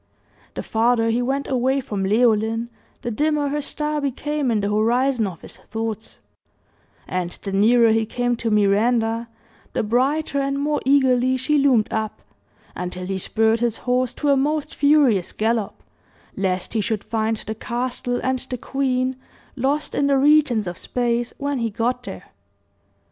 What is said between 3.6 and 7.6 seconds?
star became in the horizon of his thoughts; and the